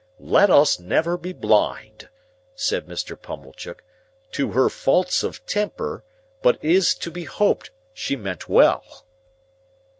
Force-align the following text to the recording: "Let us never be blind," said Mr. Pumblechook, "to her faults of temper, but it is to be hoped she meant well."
"Let 0.17 0.49
us 0.49 0.79
never 0.79 1.15
be 1.15 1.31
blind," 1.31 2.09
said 2.55 2.87
Mr. 2.87 3.15
Pumblechook, 3.15 3.83
"to 4.31 4.53
her 4.53 4.67
faults 4.67 5.21
of 5.21 5.45
temper, 5.45 6.03
but 6.41 6.55
it 6.63 6.71
is 6.75 6.95
to 6.95 7.11
be 7.11 7.25
hoped 7.25 7.69
she 7.93 8.15
meant 8.15 8.49
well." 8.49 9.05